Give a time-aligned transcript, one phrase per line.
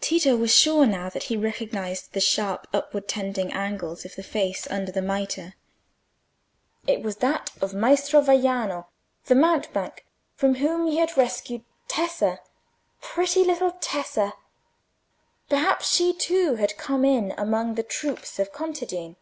[0.00, 4.66] Tito was sure now that he recognised the sharp upward tending angles of the face
[4.70, 5.52] under the mitre:
[6.86, 8.86] it was that of Maestro Vaiano,
[9.26, 12.40] the mountebank, from whom he had rescued Tessa.
[13.02, 14.32] Pretty little Tessa!
[15.50, 19.16] Perhaps she too had come in among the troops of contadine.